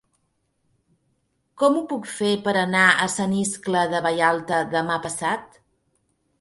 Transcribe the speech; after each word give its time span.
Com 1.63 1.77
ho 1.81 1.83
puc 1.91 2.09
fer 2.15 2.33
per 2.49 2.55
anar 2.63 2.87
a 3.05 3.07
Sant 3.19 3.37
Iscle 3.43 3.87
de 3.95 4.03
Vallalta 4.09 4.65
demà 4.77 5.01
passat? 5.09 5.65